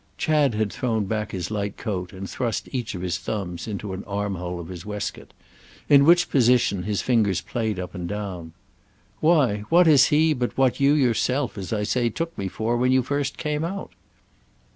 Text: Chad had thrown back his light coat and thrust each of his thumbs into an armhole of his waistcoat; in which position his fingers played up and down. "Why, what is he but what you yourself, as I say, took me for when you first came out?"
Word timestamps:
Chad 0.17 0.55
had 0.55 0.73
thrown 0.73 1.05
back 1.05 1.31
his 1.31 1.51
light 1.51 1.77
coat 1.77 2.11
and 2.11 2.27
thrust 2.27 2.67
each 2.71 2.95
of 2.95 3.03
his 3.03 3.19
thumbs 3.19 3.67
into 3.67 3.93
an 3.93 4.03
armhole 4.05 4.59
of 4.59 4.69
his 4.69 4.83
waistcoat; 4.83 5.31
in 5.87 6.05
which 6.05 6.31
position 6.31 6.81
his 6.81 7.03
fingers 7.03 7.39
played 7.39 7.79
up 7.79 7.93
and 7.93 8.09
down. 8.09 8.51
"Why, 9.19 9.57
what 9.69 9.87
is 9.87 10.07
he 10.07 10.33
but 10.33 10.57
what 10.57 10.79
you 10.79 10.93
yourself, 10.93 11.55
as 11.55 11.71
I 11.71 11.83
say, 11.83 12.09
took 12.09 12.35
me 12.35 12.47
for 12.47 12.77
when 12.77 12.91
you 12.91 13.03
first 13.03 13.37
came 13.37 13.63
out?" 13.63 13.91